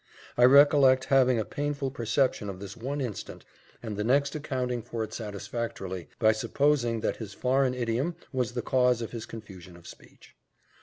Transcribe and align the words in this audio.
I 0.35 0.45
recollect 0.45 1.05
having 1.13 1.37
a 1.37 1.45
painful 1.45 1.91
perception 1.91 2.49
of 2.49 2.59
this 2.59 2.75
one 2.75 2.99
instant, 3.01 3.45
and 3.83 3.95
the 3.95 4.03
next 4.03 4.33
accounting 4.33 4.81
for 4.81 5.03
it 5.03 5.13
satisfactorily, 5.13 6.09
by 6.17 6.31
supposing 6.31 7.01
that 7.01 7.17
his 7.17 7.35
foreign 7.35 7.75
idiom 7.75 8.15
was 8.33 8.53
the 8.53 8.63
cause 8.63 9.03
of 9.03 9.11
his 9.11 9.27
confusion 9.27 9.77
of 9.77 9.85
speech. 9.87 10.35